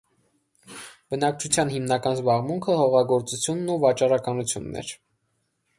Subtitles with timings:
[1.13, 4.93] Բնակչության հիմնական զբաղմունքը հողագործությունն ու վաճառականությունն էր։